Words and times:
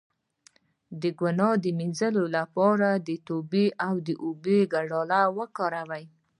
د 1.01 1.03
ګناه 1.19 1.55
د 1.63 1.65
مینځلو 1.77 2.23
لپاره 2.37 2.89
د 3.07 3.09
توبې 3.27 3.65
او 3.87 3.93
اوبو 4.25 4.57
ګډول 4.73 5.11
وکاروئ 5.37 6.05